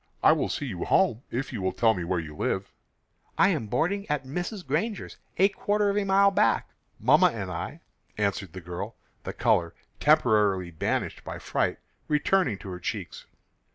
[0.23, 2.71] I will see you home if you will tell me where you live."
[3.37, 4.65] "I am boarding at Mrs.
[4.65, 5.17] Granger's,
[5.53, 7.81] quarter of a mile back, mamma and I,"
[8.17, 8.95] answered the girl,
[9.25, 11.77] the color, temporarily banished by fright,
[12.07, 13.27] returning to her cheeks.